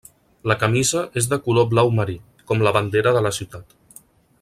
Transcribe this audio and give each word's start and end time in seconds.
La 0.51 0.55
camisa 0.63 1.03
és 1.21 1.27
de 1.33 1.39
color 1.49 1.69
blau 1.75 1.93
marí, 2.01 2.17
com 2.53 2.65
la 2.69 2.75
bandera 2.79 3.15
de 3.19 3.27
la 3.27 3.37
ciutat. 3.41 3.81